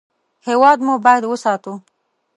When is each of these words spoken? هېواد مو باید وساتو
هېواد 0.47 0.77
مو 0.85 0.93
باید 1.05 1.23
وساتو 1.27 1.73